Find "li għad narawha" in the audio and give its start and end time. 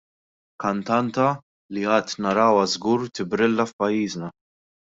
1.75-2.65